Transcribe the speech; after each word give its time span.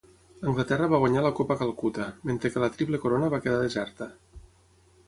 Anglaterra 0.51 0.87
va 0.93 0.99
guanyar 1.03 1.23
la 1.25 1.31
Copa 1.41 1.57
Calcuta, 1.59 2.09
mentre 2.31 2.53
que 2.55 2.65
la 2.65 2.71
Triple 2.79 3.03
Corona 3.05 3.31
va 3.37 3.43
quedar 3.47 3.63
deserta. 3.69 4.11